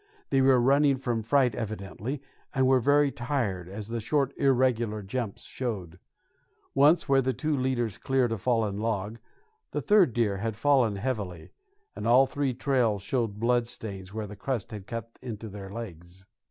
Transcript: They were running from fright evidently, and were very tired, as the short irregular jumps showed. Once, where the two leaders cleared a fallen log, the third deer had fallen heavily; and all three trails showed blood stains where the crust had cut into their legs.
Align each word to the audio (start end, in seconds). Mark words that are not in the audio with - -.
They 0.31 0.41
were 0.41 0.59
running 0.59 0.97
from 0.97 1.21
fright 1.21 1.53
evidently, 1.53 2.23
and 2.55 2.65
were 2.65 2.79
very 2.79 3.11
tired, 3.11 3.69
as 3.69 3.89
the 3.89 3.99
short 3.99 4.35
irregular 4.35 5.03
jumps 5.03 5.43
showed. 5.43 5.99
Once, 6.73 7.07
where 7.07 7.21
the 7.21 7.33
two 7.35 7.55
leaders 7.55 7.99
cleared 7.99 8.31
a 8.31 8.39
fallen 8.39 8.77
log, 8.79 9.19
the 9.73 9.79
third 9.79 10.13
deer 10.13 10.37
had 10.37 10.55
fallen 10.55 10.95
heavily; 10.95 11.51
and 11.95 12.07
all 12.07 12.25
three 12.25 12.55
trails 12.55 13.03
showed 13.03 13.39
blood 13.39 13.67
stains 13.67 14.11
where 14.11 14.25
the 14.25 14.35
crust 14.35 14.71
had 14.71 14.87
cut 14.87 15.19
into 15.21 15.47
their 15.49 15.69
legs. 15.69 16.25